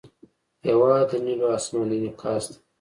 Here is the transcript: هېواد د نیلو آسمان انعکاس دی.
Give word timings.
هېواد 0.65 1.05
د 1.09 1.13
نیلو 1.25 1.45
آسمان 1.57 1.89
انعکاس 1.95 2.43
دی. 2.51 2.55